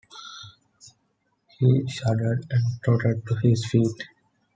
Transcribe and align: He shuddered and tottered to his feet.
He 1.59 1.87
shuddered 1.87 2.47
and 2.49 2.63
tottered 2.83 3.23
to 3.27 3.35
his 3.35 3.63
feet. 3.67 4.01